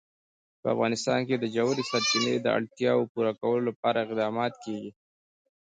[0.61, 4.91] په افغانستان کې د ژورې سرچینې د اړتیاوو پوره کولو لپاره اقدامات کېږي.